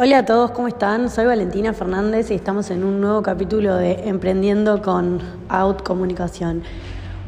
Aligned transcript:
Hola 0.00 0.18
a 0.18 0.24
todos, 0.24 0.52
¿cómo 0.52 0.68
están? 0.68 1.10
Soy 1.10 1.26
Valentina 1.26 1.72
Fernández 1.72 2.30
y 2.30 2.34
estamos 2.34 2.70
en 2.70 2.84
un 2.84 3.00
nuevo 3.00 3.20
capítulo 3.20 3.74
de 3.74 4.08
Emprendiendo 4.08 4.80
con 4.80 5.18
Out 5.48 5.82
Comunicación. 5.82 6.62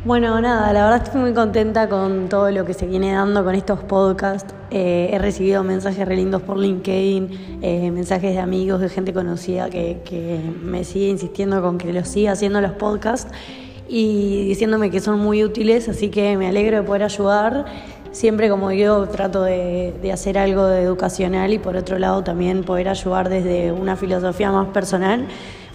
Bueno, 0.04 0.40
nada, 0.40 0.72
la 0.72 0.84
verdad 0.84 1.02
estoy 1.02 1.20
muy 1.20 1.34
contenta 1.34 1.88
con 1.88 2.28
todo 2.28 2.48
lo 2.52 2.64
que 2.64 2.72
se 2.72 2.86
viene 2.86 3.12
dando 3.12 3.42
con 3.42 3.56
estos 3.56 3.80
podcasts. 3.80 4.54
Eh, 4.70 5.10
he 5.12 5.18
recibido 5.18 5.64
mensajes 5.64 6.06
re 6.06 6.14
lindos 6.14 6.42
por 6.42 6.58
LinkedIn, 6.58 7.58
eh, 7.60 7.90
mensajes 7.90 8.34
de 8.34 8.38
amigos, 8.38 8.80
de 8.80 8.88
gente 8.88 9.12
conocida 9.12 9.68
que, 9.68 10.02
que 10.04 10.40
me 10.62 10.84
sigue 10.84 11.08
insistiendo 11.08 11.60
con 11.62 11.76
que 11.76 11.92
los 11.92 12.06
siga 12.06 12.30
haciendo 12.30 12.60
los 12.60 12.74
podcasts 12.74 13.32
y 13.88 14.44
diciéndome 14.46 14.92
que 14.92 15.00
son 15.00 15.18
muy 15.18 15.42
útiles, 15.42 15.88
así 15.88 16.08
que 16.08 16.36
me 16.36 16.46
alegro 16.46 16.76
de 16.76 16.82
poder 16.84 17.02
ayudar 17.02 17.64
siempre 18.12 18.48
como 18.48 18.72
yo 18.72 19.06
trato 19.08 19.42
de, 19.42 20.10
hacer 20.12 20.38
algo 20.38 20.66
de 20.66 20.82
educacional 20.82 21.52
y 21.52 21.58
por 21.58 21.76
otro 21.76 21.98
lado 21.98 22.22
también 22.24 22.64
poder 22.64 22.88
ayudar 22.88 23.28
desde 23.28 23.72
una 23.72 23.96
filosofía 23.96 24.50
más 24.50 24.68
personal, 24.68 25.26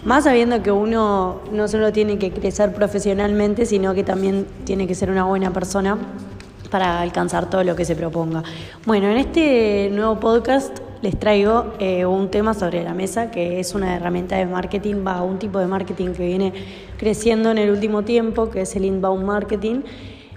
más 0.04 0.24
sabiendo 0.24 0.62
que 0.62 0.70
uno 0.70 1.40
no 1.52 1.68
solo 1.68 1.92
tiene 1.92 2.18
que 2.18 2.30
crecer 2.30 2.72
profesionalmente, 2.72 3.66
sino 3.66 3.94
que 3.94 4.04
también 4.04 4.46
tiene 4.64 4.86
que 4.86 4.94
ser 4.94 5.10
una 5.10 5.24
buena 5.24 5.52
persona 5.52 5.96
para 6.70 7.00
alcanzar 7.00 7.48
todo 7.48 7.64
lo 7.64 7.74
que 7.76 7.84
se 7.84 7.96
proponga. 7.96 8.42
Bueno, 8.84 9.08
en 9.08 9.16
este 9.16 9.88
nuevo 9.92 10.20
podcast 10.20 10.78
les 11.02 11.18
traigo 11.18 11.74
eh, 11.78 12.04
un 12.06 12.30
tema 12.30 12.54
sobre 12.54 12.82
la 12.82 12.94
mesa 12.94 13.30
que 13.30 13.60
es 13.60 13.74
una 13.74 13.96
herramienta 13.96 14.36
de 14.36 14.46
marketing, 14.46 15.04
va 15.06 15.22
un 15.22 15.38
tipo 15.38 15.58
de 15.58 15.66
marketing 15.66 16.10
que 16.10 16.26
viene 16.26 16.52
creciendo 16.98 17.50
en 17.50 17.58
el 17.58 17.70
último 17.70 18.02
tiempo, 18.02 18.50
que 18.50 18.62
es 18.62 18.76
el 18.76 18.84
inbound 18.84 19.24
marketing 19.24 19.82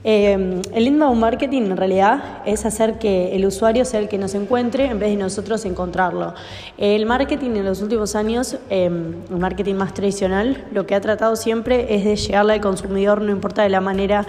eh, 0.04 0.62
el 0.74 0.88
inbound 0.88 1.20
marketing 1.20 1.64
en 1.64 1.78
realidad 1.78 2.42
es 2.46 2.66
hacer 2.66 3.00
que 3.00 3.36
el 3.36 3.46
usuario 3.46 3.84
sea 3.86 4.00
el 4.00 4.08
que 4.08 4.18
nos 4.18 4.34
encuentre 4.34 4.86
en 4.86 5.00
vez 5.00 5.10
de 5.10 5.18
nosotros 5.18 5.66
encontrarlo. 5.66 6.34
El 6.78 7.06
marketing 7.06 7.52
en 7.52 7.66
los 7.66 7.82
últimos 7.82 8.16
años, 8.16 8.58
em, 8.70 9.16
el 9.30 9.38
marketing 9.38 9.76
más 9.76 9.94
tradicional, 9.94 10.66
lo 10.72 10.86
que 10.86 10.96
ha 10.96 11.02
tratado 11.02 11.36
siempre 11.36 11.96
es 11.96 12.06
de 12.06 12.16
llegarle 12.16 12.54
al 12.54 12.62
consumidor, 12.62 13.22
no 13.22 13.32
importa 13.32 13.64
de 13.64 13.70
la 13.70 13.82
manera 13.82 14.26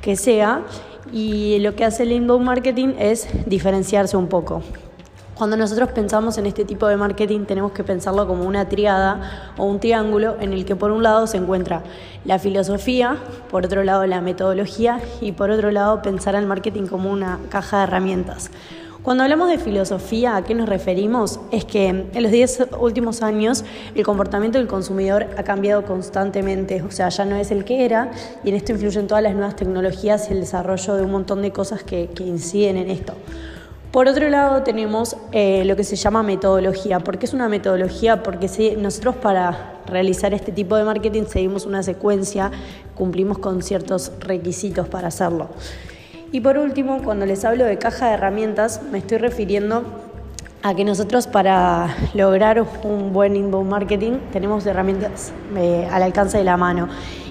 que 0.00 0.16
sea, 0.16 0.62
y 1.12 1.58
lo 1.60 1.74
que 1.76 1.84
hace 1.84 2.04
el 2.04 2.12
inbound 2.12 2.44
marketing 2.44 2.94
es 2.98 3.28
diferenciarse 3.46 4.16
un 4.16 4.28
poco. 4.28 4.62
Cuando 5.34 5.56
nosotros 5.56 5.90
pensamos 5.90 6.38
en 6.38 6.46
este 6.46 6.64
tipo 6.64 6.86
de 6.86 6.96
marketing 6.96 7.40
tenemos 7.40 7.72
que 7.72 7.82
pensarlo 7.82 8.24
como 8.28 8.44
una 8.44 8.68
triada 8.68 9.52
o 9.56 9.64
un 9.64 9.80
triángulo 9.80 10.36
en 10.40 10.52
el 10.52 10.64
que 10.64 10.76
por 10.76 10.92
un 10.92 11.02
lado 11.02 11.26
se 11.26 11.38
encuentra 11.38 11.82
la 12.24 12.38
filosofía, 12.38 13.16
por 13.50 13.66
otro 13.66 13.82
lado 13.82 14.06
la 14.06 14.20
metodología 14.20 15.00
y 15.20 15.32
por 15.32 15.50
otro 15.50 15.72
lado 15.72 16.02
pensar 16.02 16.36
al 16.36 16.46
marketing 16.46 16.86
como 16.86 17.10
una 17.10 17.40
caja 17.48 17.78
de 17.78 17.82
herramientas. 17.82 18.52
Cuando 19.02 19.24
hablamos 19.24 19.48
de 19.48 19.58
filosofía, 19.58 20.36
¿a 20.36 20.44
qué 20.44 20.54
nos 20.54 20.68
referimos? 20.68 21.40
Es 21.50 21.64
que 21.64 21.88
en 21.88 22.22
los 22.22 22.30
10 22.30 22.68
últimos 22.78 23.20
años 23.20 23.64
el 23.96 24.04
comportamiento 24.04 24.58
del 24.58 24.68
consumidor 24.68 25.26
ha 25.36 25.42
cambiado 25.42 25.84
constantemente, 25.84 26.80
o 26.80 26.92
sea, 26.92 27.08
ya 27.08 27.24
no 27.24 27.34
es 27.34 27.50
el 27.50 27.64
que 27.64 27.84
era 27.84 28.12
y 28.44 28.50
en 28.50 28.54
esto 28.54 28.70
influyen 28.70 29.08
todas 29.08 29.24
las 29.24 29.34
nuevas 29.34 29.56
tecnologías 29.56 30.30
y 30.30 30.32
el 30.32 30.40
desarrollo 30.40 30.94
de 30.94 31.02
un 31.02 31.10
montón 31.10 31.42
de 31.42 31.50
cosas 31.50 31.82
que, 31.82 32.08
que 32.14 32.22
inciden 32.22 32.76
en 32.76 32.88
esto. 32.88 33.14
Por 33.94 34.08
otro 34.08 34.28
lado 34.28 34.64
tenemos 34.64 35.16
eh, 35.30 35.64
lo 35.64 35.76
que 35.76 35.84
se 35.84 35.94
llama 35.94 36.24
metodología. 36.24 36.98
¿Por 36.98 37.16
qué 37.16 37.26
es 37.26 37.32
una 37.32 37.48
metodología? 37.48 38.24
Porque 38.24 38.48
nosotros 38.76 39.14
para 39.14 39.76
realizar 39.86 40.34
este 40.34 40.50
tipo 40.50 40.74
de 40.74 40.82
marketing 40.82 41.26
seguimos 41.28 41.64
una 41.64 41.80
secuencia, 41.84 42.50
cumplimos 42.96 43.38
con 43.38 43.62
ciertos 43.62 44.10
requisitos 44.18 44.88
para 44.88 45.06
hacerlo. 45.06 45.46
Y 46.32 46.40
por 46.40 46.58
último, 46.58 47.04
cuando 47.04 47.24
les 47.24 47.44
hablo 47.44 47.64
de 47.66 47.78
caja 47.78 48.08
de 48.08 48.14
herramientas, 48.14 48.80
me 48.90 48.98
estoy 48.98 49.18
refiriendo 49.18 49.84
a 50.64 50.74
que 50.74 50.84
nosotros 50.84 51.28
para 51.28 51.96
lograr 52.14 52.66
un 52.82 53.12
buen 53.12 53.36
inbound 53.36 53.70
marketing 53.70 54.18
tenemos 54.32 54.66
herramientas 54.66 55.32
eh, 55.56 55.88
al 55.88 56.02
alcance 56.02 56.36
de 56.36 56.42
la 56.42 56.56
mano. 56.56 56.88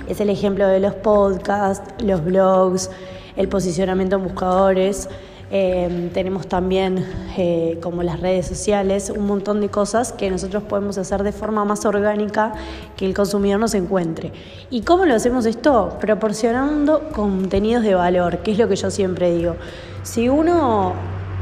Es 0.08 0.22
el 0.22 0.30
ejemplo 0.30 0.66
de 0.70 0.80
los 0.80 0.94
podcasts, 0.94 1.94
los 2.02 2.24
blogs, 2.24 2.90
el 3.36 3.50
posicionamiento 3.50 4.16
en 4.16 4.24
buscadores. 4.24 5.10
Em, 5.56 6.10
tenemos 6.10 6.48
también 6.48 7.06
eh, 7.38 7.78
como 7.80 8.02
las 8.02 8.20
redes 8.20 8.48
sociales, 8.48 9.12
un 9.16 9.28
montón 9.28 9.62
de 9.62 9.70
cosas 9.70 10.12
que 10.12 10.32
nosotros 10.32 10.64
podemos 10.64 10.98
hacer 10.98 11.22
de 11.22 11.32
forma 11.32 11.64
más 11.64 11.86
orgánica 11.86 12.54
que 12.98 13.06
el 13.06 13.14
consumidor 13.14 13.60
nos 13.60 13.76
encuentre. 13.76 14.32
¿Y 14.72 14.82
cómo 14.82 15.06
lo 15.06 15.14
hacemos 15.14 15.46
esto? 15.46 15.96
Proporcionando 16.02 17.08
contenidos 17.14 17.84
de 17.84 17.94
valor, 17.94 18.40
que 18.40 18.54
es 18.54 18.58
lo 18.58 18.68
que 18.68 18.76
yo 18.76 18.90
siempre 18.90 19.32
digo. 19.32 19.56
Si 20.02 20.28
uno 20.28 20.94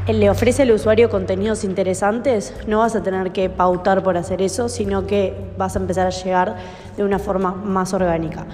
le 0.06 0.28
ofrece 0.28 0.64
al 0.64 0.72
usuario 0.72 1.08
contenidos 1.08 1.64
interesantes, 1.64 2.52
no 2.66 2.80
vas 2.80 2.94
a 2.94 3.02
tener 3.02 3.32
que 3.32 3.48
pautar 3.48 4.02
por 4.02 4.18
hacer 4.18 4.42
eso, 4.42 4.68
sino 4.68 5.06
que 5.06 5.34
vas 5.56 5.74
a 5.74 5.78
empezar 5.78 6.06
a 6.06 6.10
llegar 6.10 6.56
de 6.98 7.02
una 7.02 7.18
forma 7.18 7.52
más 7.52 7.94
orgánica. 7.94 8.44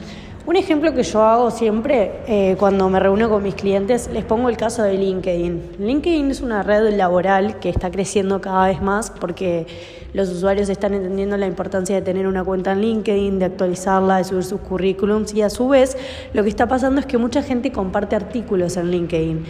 Un 0.48 0.56
ejemplo 0.56 0.94
que 0.94 1.02
yo 1.02 1.22
hago 1.24 1.50
siempre 1.50 2.10
eh, 2.26 2.56
cuando 2.58 2.88
me 2.88 2.98
reúno 2.98 3.28
con 3.28 3.42
mis 3.42 3.54
clientes, 3.54 4.08
les 4.10 4.24
pongo 4.24 4.48
el 4.48 4.56
caso 4.56 4.82
de 4.82 4.94
LinkedIn. 4.94 5.72
LinkedIn 5.78 6.30
es 6.30 6.40
una 6.40 6.62
red 6.62 6.96
laboral 6.96 7.58
que 7.58 7.68
está 7.68 7.90
creciendo 7.90 8.40
cada 8.40 8.66
vez 8.66 8.80
más 8.80 9.10
porque 9.10 9.66
los 10.14 10.30
usuarios 10.30 10.70
están 10.70 10.94
entendiendo 10.94 11.36
la 11.36 11.46
importancia 11.46 11.96
de 11.96 12.00
tener 12.00 12.26
una 12.26 12.42
cuenta 12.44 12.72
en 12.72 12.80
LinkedIn, 12.80 13.38
de 13.38 13.44
actualizarla, 13.44 14.16
de 14.16 14.24
subir 14.24 14.42
sus 14.42 14.60
currículums 14.60 15.34
y 15.34 15.42
a 15.42 15.50
su 15.50 15.68
vez 15.68 15.98
lo 16.32 16.42
que 16.42 16.48
está 16.48 16.66
pasando 16.66 16.98
es 16.98 17.04
que 17.04 17.18
mucha 17.18 17.42
gente 17.42 17.70
comparte 17.70 18.16
artículos 18.16 18.78
en 18.78 18.90
LinkedIn. 18.90 19.44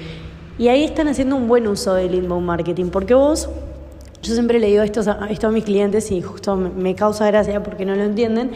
Y 0.59 0.67
ahí 0.67 0.83
están 0.83 1.07
haciendo 1.07 1.37
un 1.37 1.47
buen 1.47 1.69
uso 1.69 1.95
del 1.95 2.13
inbound 2.13 2.45
marketing 2.45 2.87
porque 2.87 3.15
vos 3.15 3.49
yo 4.21 4.35
siempre 4.35 4.59
le 4.59 4.67
digo 4.67 4.83
esto 4.83 5.01
a, 5.09 5.29
esto 5.31 5.47
a 5.47 5.51
mis 5.53 5.63
clientes 5.63 6.11
y 6.11 6.23
justo 6.23 6.57
me 6.57 6.97
causa 6.97 7.25
gracia 7.29 7.63
porque 7.63 7.87
no 7.87 7.95
lo 7.95 8.03
entienden 8.03 8.51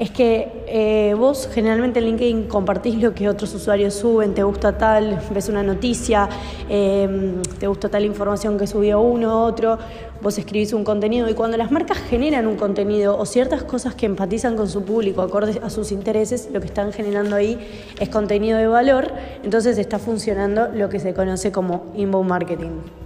es 0.00 0.10
que 0.10 0.48
eh, 0.66 1.14
vos 1.14 1.46
generalmente 1.52 1.98
en 1.98 2.06
LinkedIn 2.06 2.48
compartís 2.48 2.94
lo 3.02 3.14
que 3.14 3.28
otros 3.28 3.54
usuarios 3.54 3.92
suben, 3.92 4.32
te 4.32 4.42
gusta 4.42 4.78
tal, 4.78 5.20
ves 5.30 5.50
una 5.50 5.62
noticia, 5.62 6.26
em, 6.70 7.42
te 7.58 7.66
gusta 7.66 7.90
tal 7.90 8.06
información 8.06 8.56
que 8.56 8.66
subió 8.66 9.02
uno, 9.02 9.44
otro, 9.44 9.78
vos 10.22 10.38
escribís 10.38 10.72
un 10.72 10.84
contenido 10.84 11.28
y 11.28 11.34
cuando 11.34 11.58
las 11.58 11.70
marcas 11.70 11.98
generan 11.98 12.46
un 12.46 12.56
contenido 12.56 13.18
o 13.18 13.26
ciertas 13.26 13.62
cosas 13.62 13.94
que 13.94 14.06
empatizan 14.06 14.56
con 14.56 14.70
su 14.70 14.84
público, 14.84 15.20
acorde 15.20 15.60
a 15.62 15.68
sus 15.68 15.92
intereses, 15.92 16.48
lo 16.50 16.60
que 16.60 16.66
están 16.66 16.94
generando 16.94 17.36
ahí 17.36 17.58
es 18.00 18.08
contenido 18.08 18.56
de 18.56 18.68
valor, 18.68 19.12
entonces 19.44 19.76
está 19.76 19.98
funcionando 19.98 20.68
lo 20.68 20.88
que 20.88 20.98
se 20.98 21.12
conoce 21.12 21.52
como 21.52 21.92
inbound 21.94 22.26
marketing. 22.26 22.99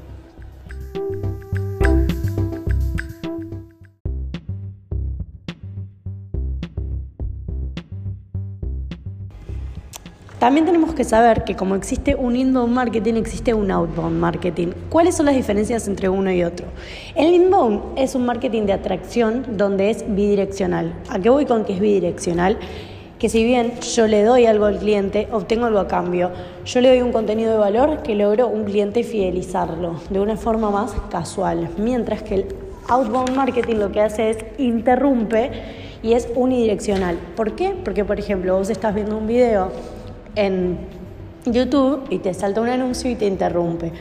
También 10.44 10.66
tenemos 10.66 10.92
que 10.92 11.04
saber 11.04 11.42
que 11.44 11.56
como 11.56 11.74
existe 11.74 12.16
un 12.16 12.36
inbound 12.36 12.70
marketing, 12.70 13.14
existe 13.14 13.54
un 13.54 13.70
outbound 13.70 14.20
marketing. 14.20 14.72
¿Cuáles 14.90 15.14
son 15.14 15.24
las 15.24 15.36
diferencias 15.36 15.88
entre 15.88 16.10
uno 16.10 16.30
y 16.30 16.44
otro? 16.44 16.66
El 17.14 17.32
inbound 17.32 17.96
es 17.96 18.14
un 18.14 18.26
marketing 18.26 18.64
de 18.66 18.74
atracción 18.74 19.56
donde 19.56 19.88
es 19.88 20.04
bidireccional. 20.06 20.92
¿A 21.08 21.18
qué 21.18 21.30
voy 21.30 21.46
con 21.46 21.64
que 21.64 21.72
es 21.72 21.80
bidireccional? 21.80 22.58
que 23.18 23.30
si 23.30 23.42
bien 23.42 23.72
yo 23.80 24.06
le 24.06 24.22
doy 24.22 24.44
algo 24.44 24.66
al 24.66 24.78
cliente, 24.78 25.28
obtengo 25.32 25.64
algo 25.64 25.78
a 25.78 25.88
cambio. 25.88 26.30
Yo 26.66 26.82
le 26.82 26.90
doy 26.90 27.00
un 27.00 27.10
contenido 27.10 27.52
de 27.52 27.56
valor 27.56 28.02
que 28.02 28.14
logro 28.14 28.46
un 28.48 28.64
cliente 28.64 29.02
fidelizarlo 29.02 29.94
de 30.10 30.20
una 30.20 30.36
forma 30.36 30.70
más 30.70 30.92
casual. 31.10 31.70
Mientras 31.78 32.22
que 32.22 32.34
el 32.34 32.46
outbound 32.88 33.34
marketing 33.34 33.76
lo 33.76 33.90
que 33.90 34.02
hace 34.02 34.28
es 34.28 34.38
interrumpe 34.58 35.52
y 36.02 36.12
es 36.12 36.28
unidireccional. 36.34 37.16
¿Por 37.34 37.56
qué? 37.56 37.74
Porque, 37.82 38.04
por 38.04 38.18
ejemplo, 38.20 38.58
vos 38.58 38.68
estás 38.68 38.94
viendo 38.94 39.16
un 39.16 39.26
video 39.26 39.72
en 40.36 40.78
YouTube 41.46 42.04
y 42.10 42.18
te 42.18 42.34
salta 42.34 42.60
un 42.60 42.68
anuncio 42.68 43.10
y 43.10 43.14
te 43.14 43.26
interrumpe. 43.26 43.92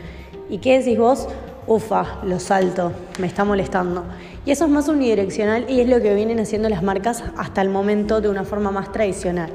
¿Y 0.49 0.59
qué 0.59 0.79
decís 0.79 0.97
vos? 0.97 1.27
Ufa, 1.65 2.19
lo 2.23 2.39
salto, 2.39 2.91
me 3.19 3.27
está 3.27 3.43
molestando. 3.43 4.03
Y 4.45 4.51
eso 4.51 4.65
es 4.65 4.71
más 4.71 4.89
unidireccional 4.89 5.65
y 5.69 5.79
es 5.79 5.87
lo 5.87 6.01
que 6.01 6.13
vienen 6.13 6.39
haciendo 6.39 6.67
las 6.67 6.83
marcas 6.83 7.23
hasta 7.37 7.61
el 7.61 7.69
momento 7.69 8.19
de 8.19 8.29
una 8.29 8.43
forma 8.43 8.71
más 8.71 8.91
tradicional. 8.91 9.49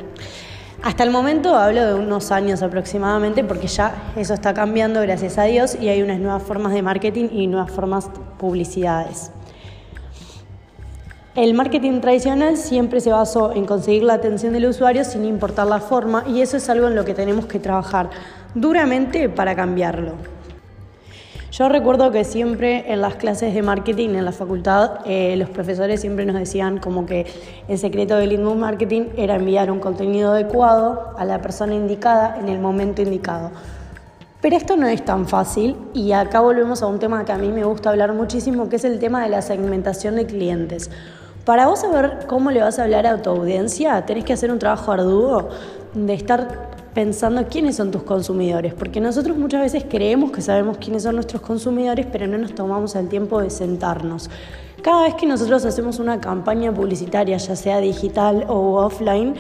Hasta 0.83 1.03
el 1.03 1.11
momento 1.11 1.57
hablo 1.57 1.85
de 1.85 1.95
unos 1.95 2.31
años 2.31 2.63
aproximadamente 2.63 3.43
porque 3.45 3.67
ya 3.67 4.13
eso 4.17 4.33
está 4.33 4.55
cambiando, 4.55 5.03
gracias 5.03 5.37
a 5.37 5.45
Dios, 5.45 5.77
y 5.79 5.89
hay 5.89 6.03
unas 6.03 6.21
nuevas 6.21 6.43
formas 6.43 6.73
de 6.73 6.83
marketing 6.83 7.29
y 7.33 7.49
nuevas 7.49 7.73
formas 7.73 8.07
de 8.07 8.21
publicidades. 8.39 9.33
El 11.39 11.55
marketing 11.55 12.01
tradicional 12.01 12.57
siempre 12.57 13.01
se 13.01 13.13
basó 13.13 13.53
en 13.53 13.65
conseguir 13.65 14.03
la 14.03 14.15
atención 14.15 14.55
del 14.55 14.67
usuario 14.67 15.05
sin 15.05 15.25
importar 15.25 15.69
la 15.69 15.79
forma 15.79 16.25
y 16.27 16.41
eso 16.41 16.57
es 16.57 16.69
algo 16.69 16.89
en 16.89 16.97
lo 16.97 17.05
que 17.05 17.15
tenemos 17.15 17.47
que 17.47 17.61
trabajar 17.61 18.11
duramente 18.57 19.29
para 19.29 19.55
cambiarlo. 19.55 20.15
Yo 21.53 21.69
recuerdo 21.69 22.11
que 22.11 22.25
siempre 22.25 22.93
en 22.93 23.01
las 23.01 23.15
clases 23.15 23.55
de 23.55 23.63
marketing 23.63 24.17
en 24.17 24.25
la 24.25 24.33
facultad 24.33 24.99
eh, 25.05 25.37
los 25.37 25.49
profesores 25.49 26.01
siempre 26.01 26.27
nos 26.27 26.35
decían 26.35 26.79
como 26.79 27.07
que 27.07 27.25
el 27.69 27.79
secreto 27.79 28.17
del 28.17 28.33
inbound 28.33 28.61
marketing 28.61 29.05
era 29.17 29.37
enviar 29.37 29.71
un 29.71 29.79
contenido 29.79 30.33
adecuado 30.33 31.15
a 31.17 31.25
la 31.25 31.41
persona 31.41 31.73
indicada 31.73 32.37
en 32.41 32.49
el 32.49 32.59
momento 32.59 33.01
indicado. 33.01 33.53
Pero 34.41 34.57
esto 34.57 34.77
no 34.77 34.89
es 34.89 35.05
tan 35.05 35.29
fácil 35.29 35.77
y 35.95 36.11
acá 36.11 36.41
volvemos 36.41 36.83
a 36.83 36.89
un 36.89 36.99
tema 36.99 37.25
que 37.25 37.31
a 37.31 37.39
mí 37.39 37.53
me 37.53 37.63
gusta 37.63 37.91
hablar 37.91 38.13
muchísimo, 38.13 38.69
que 38.69 38.75
es 38.75 38.85
el 38.85 38.99
tema 38.99 39.23
de 39.23 39.29
la 39.29 39.41
segmentación 39.41 40.17
de 40.17 40.27
clientes. 40.27 40.91
Para 41.49 41.67
vos 41.67 41.81
saber 41.81 42.27
cómo 42.27 42.51
le 42.51 42.61
vas 42.61 42.79
a 42.79 42.83
hablar 42.83 43.07
a 43.07 43.23
tu 43.23 43.31
audiencia, 43.31 44.05
tenés 44.05 44.25
que 44.27 44.35
hacer 44.35 44.53
un 44.53 44.59
trabajo 44.59 44.93
arduo 44.93 45.49
de 45.95 46.13
estar 46.13 46.69
pensando 46.93 47.47
quiénes 47.47 47.77
son 47.77 47.91
tus 47.91 48.03
consumidores, 48.03 48.75
porque 48.75 49.01
nosotros 49.01 49.35
muchas 49.39 49.63
veces 49.63 49.87
creemos 49.89 50.31
que 50.31 50.43
sabemos 50.43 50.77
quiénes 50.77 51.05
son 51.05 51.15
nuestros 51.15 51.41
consumidores, 51.41 52.05
pero 52.13 52.27
no 52.27 52.37
nos 52.37 52.55
tomamos 52.55 52.95
el 52.97 53.09
tiempo 53.09 53.41
de 53.41 53.49
sentarnos. 53.49 54.29
Cada 54.83 55.05
vez 55.05 55.15
que 55.15 55.25
nosotros 55.25 55.65
hacemos 55.65 55.99
una 56.01 56.21
campaña 56.21 56.71
publicitaria, 56.71 57.39
ya 57.39 57.57
sea 57.57 57.79
digital 57.81 58.45
o 58.47 58.85
offline, 58.85 59.35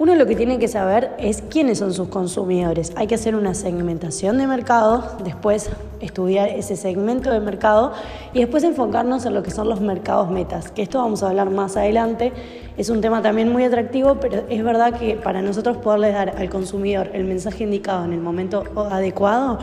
uno 0.00 0.14
lo 0.14 0.24
que 0.24 0.34
tiene 0.34 0.58
que 0.58 0.66
saber 0.66 1.10
es 1.18 1.42
quiénes 1.42 1.76
son 1.76 1.92
sus 1.92 2.08
consumidores. 2.08 2.90
Hay 2.96 3.06
que 3.06 3.16
hacer 3.16 3.34
una 3.34 3.52
segmentación 3.52 4.38
de 4.38 4.46
mercado, 4.46 5.04
después 5.22 5.68
estudiar 6.00 6.48
ese 6.48 6.74
segmento 6.76 7.30
de 7.30 7.38
mercado 7.38 7.92
y 8.32 8.38
después 8.38 8.64
enfocarnos 8.64 9.26
en 9.26 9.34
lo 9.34 9.42
que 9.42 9.50
son 9.50 9.68
los 9.68 9.82
mercados 9.82 10.30
metas, 10.30 10.70
que 10.70 10.80
esto 10.80 11.00
vamos 11.00 11.22
a 11.22 11.28
hablar 11.28 11.50
más 11.50 11.76
adelante. 11.76 12.32
Es 12.78 12.88
un 12.88 13.02
tema 13.02 13.20
también 13.20 13.52
muy 13.52 13.62
atractivo, 13.62 14.14
pero 14.18 14.44
es 14.48 14.64
verdad 14.64 14.98
que 14.98 15.16
para 15.16 15.42
nosotros 15.42 15.76
poderle 15.76 16.12
dar 16.12 16.34
al 16.34 16.48
consumidor 16.48 17.10
el 17.12 17.24
mensaje 17.24 17.64
indicado 17.64 18.06
en 18.06 18.14
el 18.14 18.20
momento 18.20 18.64
adecuado, 18.90 19.58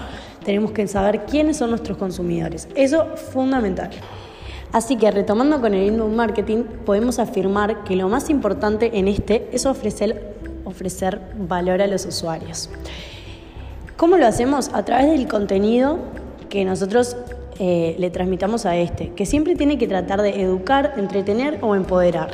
tenemos 0.46 0.70
que 0.70 0.88
saber 0.88 1.26
quiénes 1.26 1.58
son 1.58 1.72
nuestros 1.72 1.98
consumidores. 1.98 2.68
Eso 2.76 3.08
es 3.16 3.22
fundamental. 3.22 3.90
Así 4.72 4.98
que 4.98 5.10
retomando 5.12 5.62
con 5.62 5.74
el 5.74 5.88
inbound 5.88 6.16
marketing, 6.16 6.64
podemos 6.86 7.20
afirmar 7.20 7.84
que 7.84 7.96
lo 7.96 8.10
más 8.10 8.30
importante 8.30 8.98
en 9.00 9.08
este 9.08 9.50
es 9.52 9.66
ofrecer, 9.66 10.36
ofrecer 10.66 11.22
valor 11.38 11.82
a 11.82 11.88
los 11.88 12.06
usuarios. 12.06 12.70
¿Cómo 13.96 14.18
lo 14.18 14.28
hacemos? 14.28 14.70
A 14.74 14.84
través 14.86 15.08
del 15.08 15.28
contenido 15.28 16.00
que 16.50 16.66
nosotros 16.66 17.16
eh, 17.60 17.96
le 17.98 18.12
transmitamos 18.12 18.66
a 18.66 18.76
este, 18.76 19.10
que 19.14 19.26
siempre 19.26 19.56
tiene 19.56 19.78
que 19.78 19.88
tratar 19.88 20.22
de 20.22 20.42
educar, 20.42 20.94
entretener 20.98 21.58
o 21.62 21.74
empoderar. 21.74 22.30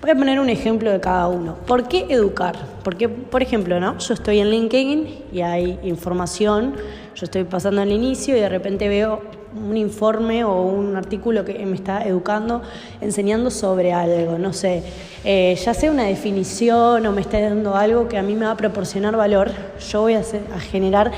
Voy 0.00 0.10
a 0.10 0.14
poner 0.14 0.38
un 0.38 0.48
ejemplo 0.48 0.92
de 0.92 1.00
cada 1.00 1.26
uno. 1.28 1.56
¿Por 1.66 1.88
qué 1.88 2.06
educar? 2.08 2.56
Porque, 2.84 3.08
por 3.08 3.42
ejemplo, 3.42 3.80
¿no? 3.80 3.98
yo 3.98 4.14
estoy 4.14 4.38
en 4.38 4.48
LinkedIn 4.50 5.24
y 5.32 5.40
hay 5.40 5.78
información, 5.82 6.74
yo 7.14 7.24
estoy 7.24 7.44
pasando 7.44 7.82
al 7.82 7.90
inicio 7.90 8.36
y 8.36 8.40
de 8.40 8.48
repente 8.48 8.88
veo 8.88 9.20
un 9.56 9.76
informe 9.76 10.44
o 10.44 10.62
un 10.62 10.96
artículo 10.96 11.44
que 11.44 11.64
me 11.64 11.74
está 11.74 12.02
educando, 12.04 12.62
enseñando 13.00 13.50
sobre 13.50 13.92
algo, 13.92 14.38
no 14.38 14.52
sé, 14.52 14.82
eh, 15.24 15.58
ya 15.62 15.74
sea 15.74 15.90
una 15.90 16.04
definición 16.04 17.04
o 17.06 17.12
me 17.12 17.20
está 17.20 17.40
dando 17.40 17.74
algo 17.74 18.08
que 18.08 18.18
a 18.18 18.22
mí 18.22 18.34
me 18.34 18.44
va 18.44 18.52
a 18.52 18.56
proporcionar 18.56 19.16
valor, 19.16 19.50
yo 19.90 20.02
voy 20.02 20.14
a, 20.14 20.20
a 20.20 20.60
generar 20.60 21.12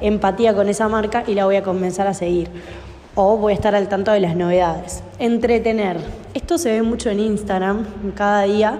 empatía 0.00 0.54
con 0.54 0.68
esa 0.68 0.88
marca 0.88 1.24
y 1.26 1.34
la 1.34 1.44
voy 1.44 1.56
a 1.56 1.62
comenzar 1.62 2.06
a 2.06 2.14
seguir. 2.14 2.48
O 3.14 3.38
voy 3.38 3.52
a 3.52 3.54
estar 3.54 3.74
al 3.74 3.88
tanto 3.88 4.12
de 4.12 4.20
las 4.20 4.36
novedades. 4.36 5.02
Entretener. 5.18 5.96
Esto 6.34 6.58
se 6.58 6.72
ve 6.72 6.82
mucho 6.82 7.08
en 7.08 7.20
Instagram 7.20 7.86
cada 8.14 8.42
día 8.42 8.78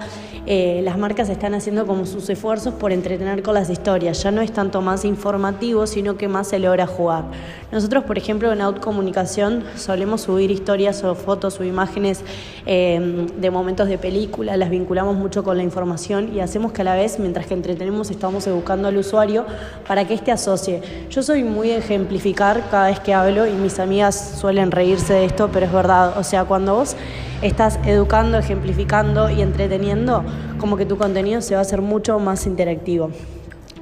eh, 0.48 0.80
las 0.84 0.96
marcas 0.96 1.28
están 1.28 1.54
haciendo 1.54 1.88
como 1.88 2.06
sus 2.06 2.30
esfuerzos 2.30 2.72
por 2.74 2.92
entretener 2.92 3.42
con 3.42 3.54
las 3.54 3.68
historias. 3.68 4.22
Ya 4.22 4.30
no 4.30 4.40
es 4.40 4.52
tanto 4.52 4.80
más 4.80 5.04
informativo, 5.04 5.88
sino 5.88 6.16
que 6.16 6.28
más 6.28 6.46
se 6.46 6.60
logra 6.60 6.86
jugar. 6.86 7.24
Nosotros, 7.72 8.04
por 8.04 8.16
ejemplo, 8.16 8.52
en 8.52 8.60
Out 8.60 8.78
Comunicación 8.78 9.64
solemos 9.74 10.20
subir 10.22 10.52
historias 10.52 11.02
o 11.02 11.16
fotos 11.16 11.58
o 11.58 11.64
imágenes 11.64 12.22
eh, 12.64 13.26
de 13.36 13.50
momentos 13.50 13.88
de 13.88 13.98
película, 13.98 14.56
las 14.56 14.70
vinculamos 14.70 15.16
mucho 15.16 15.42
con 15.42 15.56
la 15.56 15.64
información 15.64 16.32
y 16.32 16.38
hacemos 16.38 16.70
que 16.70 16.82
a 16.82 16.84
la 16.84 16.94
vez, 16.94 17.18
mientras 17.18 17.46
que 17.46 17.54
entretenemos, 17.54 18.10
estamos 18.10 18.46
educando 18.46 18.86
al 18.86 18.96
usuario 18.96 19.44
para 19.88 20.06
que 20.06 20.14
éste 20.14 20.30
asocie. 20.30 20.80
Yo 21.10 21.24
soy 21.24 21.42
muy 21.42 21.72
ejemplificar 21.72 22.68
cada 22.70 22.86
vez 22.86 23.00
que 23.00 23.12
hablo 23.12 23.48
y 23.48 23.52
mis 23.52 23.80
amigas 23.80 24.36
suelen 24.40 24.70
reírse 24.70 25.14
de 25.14 25.24
esto, 25.24 25.50
pero 25.52 25.66
es 25.66 25.72
verdad. 25.72 26.16
Sea, 26.26 26.44
cuando 26.44 26.74
vos 26.74 26.96
estás 27.40 27.78
educando, 27.86 28.36
ejemplificando 28.38 29.30
y 29.30 29.40
entreteniendo, 29.40 30.24
como 30.58 30.76
que 30.76 30.84
tu 30.84 30.98
contenido 30.98 31.40
se 31.40 31.54
va 31.54 31.60
a 31.60 31.62
hacer 31.62 31.80
mucho 31.80 32.18
más 32.18 32.46
interactivo. 32.46 33.10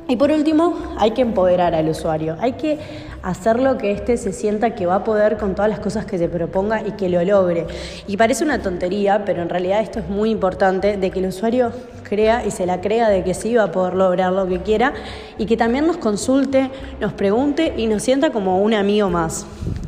Y 0.07 0.17
por 0.17 0.31
último, 0.31 0.77
hay 0.99 1.13
que 1.13 1.23
empoderar 1.23 1.75
al 1.75 1.89
usuario, 1.89 2.37
hay 2.39 2.53
que 2.53 2.79
hacerlo 3.23 3.79
que 3.79 3.91
éste 3.91 4.19
se 4.19 4.35
sienta 4.35 4.75
que 4.75 4.85
va 4.85 4.97
a 4.97 5.05
poder 5.05 5.39
con 5.39 5.55
todas 5.55 5.71
las 5.71 5.81
cosas 5.81 6.05
que 6.05 6.19
se 6.19 6.29
proponga 6.29 6.87
y 6.87 6.93
que 6.93 7.09
lo 7.09 7.25
logre. 7.25 7.67
Y 8.07 8.19
parece 8.19 8.45
una 8.45 8.61
tontería, 8.61 9.25
pero 9.25 9.41
en 9.41 9.49
realidad 9.49 9.81
esto 9.81 10.01
es 10.01 10.09
muy 10.11 10.31
importante, 10.31 10.99
de 10.99 11.11
que 11.11 11.21
el 11.21 11.27
usuario 11.29 11.73
crea 12.03 12.45
y 12.45 12.51
se 12.51 12.67
la 12.67 12.83
crea 12.83 13.09
de 13.09 13.25
que 13.25 13.33
sí 13.33 13.55
va 13.55 13.65
a 13.65 13.73
poder 13.73 13.95
lograr 13.95 14.31
lo 14.31 14.47
que 14.47 14.61
quiera 14.61 14.93
y 15.39 15.47
que 15.47 15.57
también 15.57 15.87
nos 15.87 15.97
consulte, 15.97 16.71
nos 17.01 17.15
pregunte 17.15 17.73
y 17.75 17.87
nos 17.87 18.03
sienta 18.03 18.31
como 18.31 18.61
un 18.61 18.75
amigo 18.75 19.09
más. 19.09 19.47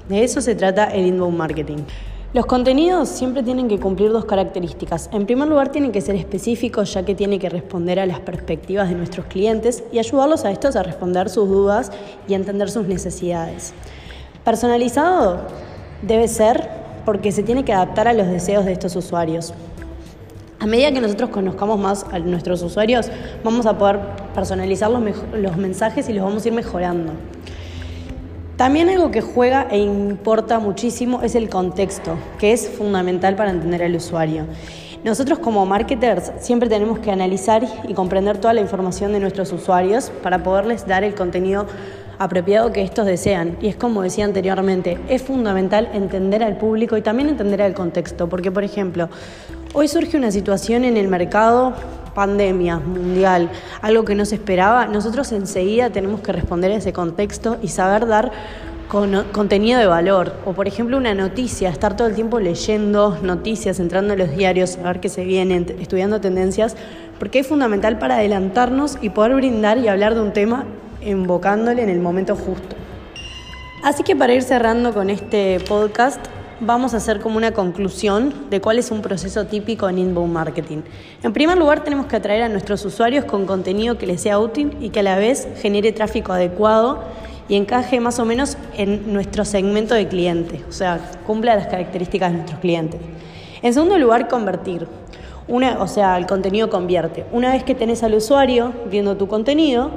De 0.09 0.25
eso 0.25 0.41
se 0.41 0.55
trata 0.55 0.87
el 0.87 1.05
inbound 1.05 1.37
marketing. 1.37 1.79
Los 2.37 2.45
contenidos 2.45 3.09
siempre 3.09 3.43
tienen 3.43 3.67
que 3.67 3.81
cumplir 3.81 4.13
dos 4.13 4.27
características. 4.27 5.09
En 5.11 5.25
primer 5.25 5.49
lugar, 5.49 5.73
tienen 5.73 5.91
que 5.91 6.03
ser 6.03 6.17
específicos 6.17 6.93
ya 6.93 7.03
que 7.03 7.15
tienen 7.15 7.41
que 7.41 7.49
responder 7.49 7.99
a 7.99 8.05
las 8.05 8.21
perspectivas 8.21 8.91
de 8.91 8.95
nuestros 8.95 9.25
clientes 9.25 9.83
y 9.91 9.99
ayudarlos 9.99 10.45
a 10.45 10.51
estos 10.51 10.77
a 10.77 10.83
responder 10.83 11.31
sus 11.31 11.49
dudas 11.49 11.91
y 12.29 12.35
entender 12.35 12.69
sus 12.69 12.87
necesidades. 12.87 13.73
Personalizado 14.45 15.47
debe 16.03 16.29
ser 16.29 16.69
porque 17.07 17.33
se 17.33 17.43
tiene 17.43 17.65
que 17.65 17.73
adaptar 17.73 18.07
a 18.07 18.13
los 18.13 18.27
deseos 18.27 18.67
de 18.67 18.73
estos 18.73 18.95
usuarios. 18.97 19.55
A 20.59 20.67
medida 20.67 20.93
que 20.93 21.01
nosotros 21.01 21.31
conozcamos 21.31 21.79
más 21.79 22.05
a 22.13 22.19
nuestros 22.19 22.61
usuarios, 22.61 23.07
vamos 23.45 23.65
a 23.65 23.79
poder 23.79 23.99
personalizar 24.35 24.91
los, 24.91 25.03
los 25.33 25.57
mensajes 25.57 26.07
y 26.11 26.13
los 26.13 26.23
vamos 26.23 26.45
a 26.45 26.49
ir 26.49 26.55
mejorando. 26.55 27.15
También 28.57 28.89
algo 28.89 29.11
que 29.11 29.21
juega 29.21 29.69
e 29.71 29.77
importa 29.79 30.59
muchísimo 30.59 31.21
es 31.23 31.35
el 31.35 31.51
contexto, 31.51 32.17
que 32.39 32.55
es 32.55 32.67
fundamental 32.67 33.37
para 33.37 33.51
entender 33.51 33.83
al 33.83 33.95
usuario. 33.95 34.47
Nosotros 35.05 35.39
como 35.41 35.67
marketers 35.67 36.33
siempre 36.41 36.71
tenemos 36.71 36.99
que 37.01 37.11
analizar 37.11 37.67
y 37.87 37.93
comprender 37.93 38.39
toda 38.39 38.55
la 38.55 38.63
información 38.63 39.13
de 39.13 39.21
nuestros 39.21 39.53
usuarios 39.53 40.11
para 40.23 40.43
poderles 40.43 40.87
dar 40.87 41.05
el 41.05 41.15
contenido 41.15 41.67
apropiado 42.19 42.73
que 42.73 42.81
estos 42.81 43.05
desean. 43.05 43.59
Y 43.61 43.69
es 43.69 43.77
como 43.77 44.01
decía 44.01 44.25
anteriormente, 44.25 44.99
es 45.11 45.21
fundamental 45.21 45.91
entender 45.93 46.43
al 46.43 46.57
público 46.57 46.97
y 46.97 47.03
también 47.03 47.29
entender 47.29 47.61
al 47.61 47.75
contexto, 47.75 48.27
porque 48.31 48.51
por 48.51 48.65
ejemplo, 48.65 49.11
hoy 49.75 49.87
surge 49.87 50.17
una 50.17 50.31
situación 50.31 50.85
en 50.85 50.97
el 50.97 51.09
mercado 51.09 51.75
pandemia 52.17 52.79
mundial, 52.79 53.51
algo 53.83 54.07
que 54.07 54.15
no 54.15 54.25
se 54.25 54.37
esperaba, 54.37 54.87
nosotros 54.87 55.31
enseguida 55.33 55.91
tenemos 55.91 56.23
que 56.23 56.33
responder 56.33 56.73
a 56.73 56.77
ese 56.77 56.95
contexto 56.95 57.59
y 57.63 57.69
saber 57.69 58.07
dar 58.07 58.33
contenido 59.33 59.79
de 59.79 59.87
valor. 59.87 60.33
O 60.47 60.55
por 60.55 60.67
ejemplo 60.67 60.97
una 60.97 61.15
noticia, 61.15 61.69
estar 61.69 61.95
todo 61.95 62.09
el 62.09 62.15
tiempo 62.15 62.41
leyendo 62.41 63.19
noticias, 63.23 63.81
entrando 63.81 64.15
en 64.15 64.21
los 64.21 64.35
diarios, 64.35 64.79
a 64.79 64.85
ver 64.85 65.01
qué 65.01 65.11
se 65.11 65.25
viene, 65.25 65.67
estudiando 65.79 66.19
tendencias, 66.21 66.75
porque 67.19 67.41
es 67.41 67.47
fundamental 67.47 67.99
para 67.99 68.17
adelantarnos 68.17 68.97
y 69.03 69.11
poder 69.11 69.35
brindar 69.35 69.77
y 69.77 69.89
hablar 69.89 70.15
de 70.15 70.23
un 70.23 70.33
tema 70.33 70.65
invocándole 71.03 71.83
en 71.83 71.91
el 71.91 72.01
momento 72.01 72.35
justo. 72.35 72.77
Así 73.85 74.03
que 74.03 74.17
para 74.17 74.33
ir 74.33 74.43
cerrando 74.43 74.95
con 74.95 75.11
este 75.11 75.61
podcast, 75.61 76.25
vamos 76.61 76.95
a 76.95 76.99
hacer 76.99 77.21
como 77.21 77.37
una 77.37 77.53
conclusión 77.53 78.33
de 78.51 78.61
cuál 78.61 78.79
es 78.79 78.91
un 78.91 79.03
proceso 79.03 79.47
típico 79.47 79.89
en 79.89 79.99
inbound 79.99 80.33
marketing. 80.33 80.79
En 81.23 81.33
primer 81.33 81.59
lugar, 81.59 81.85
tenemos 81.85 82.07
que 82.07 82.17
atraer 82.17 82.43
a 82.43 82.49
nuestros 82.49 82.85
usuarios 82.85 83.25
con 83.25 83.47
contenido 83.47 83.99
que 83.99 84.07
les 84.07 84.21
sea 84.21 84.39
útil 84.39 84.77
y 84.81 84.91
que 84.91 85.01
a 85.01 85.03
la 85.03 85.19
vez 85.19 85.49
genere 85.61 85.93
tráfico 85.93 86.33
adecuado 86.33 87.03
y 87.49 87.55
encaje 87.57 88.01
más 88.01 88.19
o 88.19 88.25
menos 88.25 88.57
en 88.77 89.13
nuestro 89.13 89.45
segmento 89.45 89.95
de 89.95 90.09
clientes, 90.09 90.63
o 90.69 90.73
sea, 90.73 91.13
cumpla 91.27 91.55
las 91.55 91.69
características 91.69 92.31
de 92.31 92.39
nuestros 92.39 92.61
clientes. 92.61 93.01
En 93.63 93.73
segundo 93.73 93.99
lugar, 93.99 94.29
convertir. 94.29 94.87
Una, 95.49 95.81
o 95.81 95.87
sea, 95.87 96.19
el 96.19 96.27
contenido 96.27 96.69
convierte. 96.71 97.25
Una 97.31 97.53
vez 97.53 97.63
que 97.63 97.77
tenés 97.77 98.03
al 98.03 98.15
usuario 98.15 98.73
viendo 98.91 99.17
tu 99.17 99.29
contenido, 99.29 99.91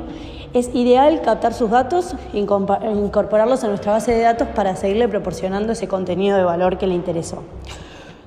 es 0.54 0.74
ideal 0.74 1.22
captar 1.22 1.54
sus 1.54 1.70
datos 1.70 2.16
e 2.34 2.40
incorporarlos 2.40 3.64
a 3.64 3.68
nuestra 3.68 3.92
base 3.92 4.14
de 4.14 4.22
datos 4.22 4.48
para 4.50 4.76
seguirle 4.76 5.08
proporcionando 5.08 5.74
ese 5.74 5.88
contenido 5.88 6.38
de 6.38 6.44
valor 6.44 6.78
que 6.78 6.88
le 6.88 6.96
interesó. 6.96 7.44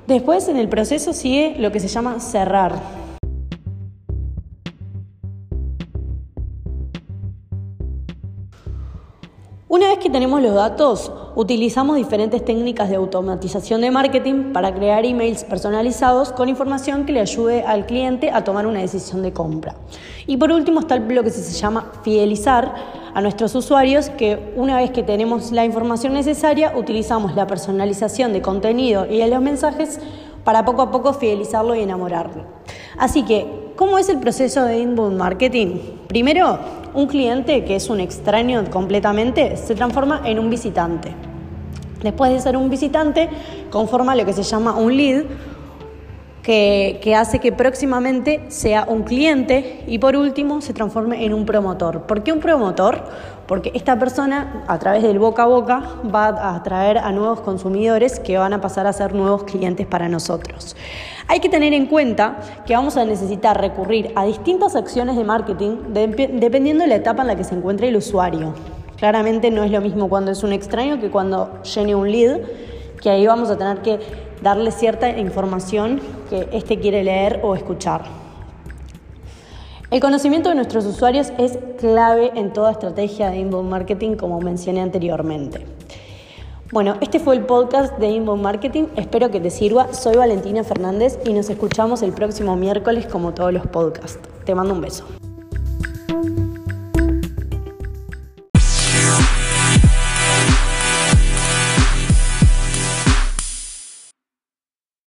Después, 0.06 0.48
en 0.48 0.56
el 0.56 0.68
proceso 0.68 1.12
sigue 1.12 1.56
lo 1.58 1.72
que 1.72 1.80
se 1.80 1.88
llama 1.88 2.20
cerrar. 2.20 3.01
Una 9.82 9.90
vez 9.90 9.98
que 9.98 10.10
tenemos 10.10 10.40
los 10.40 10.54
datos, 10.54 11.10
utilizamos 11.34 11.96
diferentes 11.96 12.44
técnicas 12.44 12.88
de 12.88 12.94
automatización 12.94 13.80
de 13.80 13.90
marketing 13.90 14.52
para 14.52 14.72
crear 14.72 15.04
emails 15.04 15.42
personalizados 15.42 16.30
con 16.30 16.48
información 16.48 17.04
que 17.04 17.10
le 17.10 17.18
ayude 17.18 17.64
al 17.64 17.84
cliente 17.84 18.30
a 18.30 18.44
tomar 18.44 18.68
una 18.68 18.78
decisión 18.78 19.22
de 19.24 19.32
compra. 19.32 19.74
Y 20.28 20.36
por 20.36 20.52
último 20.52 20.78
está 20.78 20.98
lo 20.98 21.24
que 21.24 21.30
se 21.30 21.52
llama 21.58 21.90
fidelizar 22.04 22.76
a 23.12 23.20
nuestros 23.22 23.56
usuarios, 23.56 24.08
que 24.10 24.52
una 24.54 24.76
vez 24.76 24.92
que 24.92 25.02
tenemos 25.02 25.50
la 25.50 25.64
información 25.64 26.12
necesaria, 26.12 26.74
utilizamos 26.76 27.34
la 27.34 27.48
personalización 27.48 28.32
de 28.32 28.40
contenido 28.40 29.06
y 29.10 29.18
de 29.18 29.26
los 29.26 29.42
mensajes 29.42 29.98
para 30.44 30.64
poco 30.64 30.82
a 30.82 30.92
poco 30.92 31.12
fidelizarlo 31.12 31.74
y 31.74 31.80
enamorarlo. 31.80 32.44
Así 32.96 33.24
que, 33.24 33.72
¿cómo 33.74 33.98
es 33.98 34.08
el 34.08 34.20
proceso 34.20 34.62
de 34.64 34.78
inbound 34.78 35.18
marketing? 35.18 35.78
Primero, 36.06 36.60
un 36.94 37.06
cliente 37.06 37.64
que 37.64 37.76
es 37.76 37.88
un 37.88 38.00
extraño 38.00 38.64
completamente 38.70 39.56
se 39.56 39.74
transforma 39.74 40.22
en 40.24 40.38
un 40.38 40.50
visitante. 40.50 41.12
Después 42.02 42.32
de 42.32 42.40
ser 42.40 42.56
un 42.56 42.68
visitante, 42.68 43.28
conforma 43.70 44.14
lo 44.16 44.24
que 44.24 44.32
se 44.32 44.42
llama 44.42 44.74
un 44.74 44.96
lead, 44.96 45.24
que, 46.42 47.14
hace 47.16 47.38
que 47.38 47.52
próximamente 47.52 48.44
sea 48.48 48.84
un 48.88 49.04
cliente 49.04 49.84
y 49.86 49.98
por 49.98 50.16
último 50.16 50.60
se 50.60 50.74
transforme 50.74 51.24
en 51.24 51.34
un 51.34 51.46
promotor. 51.46 52.02
¿Por 52.02 52.22
qué 52.22 52.32
un 52.32 52.40
promotor? 52.40 53.04
Porque 53.46 53.70
esta 53.74 53.98
persona 53.98 54.64
a 54.66 54.78
través 54.78 55.02
del 55.02 55.18
boca 55.18 55.44
a 55.44 55.46
boca 55.46 55.82
va 56.12 56.28
a 56.28 56.56
atraer 56.56 56.98
a 56.98 57.12
nuevos 57.12 57.40
consumidores 57.40 58.18
que 58.18 58.38
van 58.38 58.52
a 58.52 58.60
pasar 58.60 58.86
a 58.86 58.92
ser 58.92 59.14
nuevos 59.14 59.44
clientes 59.44 59.86
para 59.86 60.08
nosotros. 60.08 60.76
Hay 61.28 61.38
que 61.38 61.48
tener 61.48 61.72
en 61.72 61.86
cuenta 61.86 62.38
que 62.66 62.74
vamos 62.74 62.96
a 62.96 63.04
necesitar 63.04 63.60
recurrir 63.60 64.10
a 64.16 64.24
distintas 64.24 64.74
acciones 64.74 65.16
de 65.16 65.24
marketing 65.24 65.92
dependiendo 65.92 66.82
de 66.82 66.88
la 66.88 66.96
etapa 66.96 67.22
en 67.22 67.28
la 67.28 67.36
que 67.36 67.44
se 67.44 67.54
encuentre 67.54 67.88
el 67.88 67.96
usuario. 67.96 68.54
Claramente 68.96 69.50
no 69.50 69.62
es 69.62 69.70
lo 69.70 69.80
mismo 69.80 70.08
cuando 70.08 70.32
es 70.32 70.42
un 70.42 70.52
extraño 70.52 71.00
que 71.00 71.10
cuando 71.10 71.62
llene 71.62 71.94
un 71.94 72.10
lead, 72.10 72.40
que 73.00 73.10
ahí 73.10 73.26
vamos 73.26 73.50
a 73.50 73.58
tener 73.58 73.78
que 73.78 73.98
darle 74.42 74.70
cierta 74.70 75.08
información 75.10 76.00
que 76.28 76.48
éste 76.52 76.78
quiere 76.78 77.04
leer 77.04 77.40
o 77.42 77.54
escuchar. 77.54 78.02
El 79.90 80.00
conocimiento 80.00 80.48
de 80.48 80.54
nuestros 80.54 80.86
usuarios 80.86 81.32
es 81.38 81.58
clave 81.78 82.32
en 82.34 82.52
toda 82.52 82.72
estrategia 82.72 83.30
de 83.30 83.38
inbound 83.38 83.70
marketing, 83.70 84.16
como 84.16 84.40
mencioné 84.40 84.80
anteriormente. 84.80 85.66
Bueno, 86.72 86.96
este 87.02 87.20
fue 87.20 87.36
el 87.36 87.44
podcast 87.44 87.98
de 87.98 88.08
Inbound 88.08 88.42
Marketing. 88.42 88.84
Espero 88.96 89.30
que 89.30 89.40
te 89.40 89.50
sirva. 89.50 89.92
Soy 89.92 90.16
Valentina 90.16 90.64
Fernández 90.64 91.18
y 91.26 91.34
nos 91.34 91.50
escuchamos 91.50 92.00
el 92.00 92.12
próximo 92.12 92.56
miércoles 92.56 93.06
como 93.06 93.34
todos 93.34 93.52
los 93.52 93.66
podcasts. 93.66 94.18
Te 94.46 94.54
mando 94.54 94.72
un 94.72 94.80
beso. 94.80 95.04